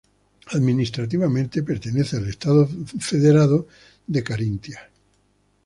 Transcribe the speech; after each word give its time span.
Administrativamente 0.55 1.61
pertenece 1.61 2.17
al 2.17 2.27
estado 2.27 2.67
federado 2.99 3.67
de 4.07 4.23
Carintia. 4.23 4.89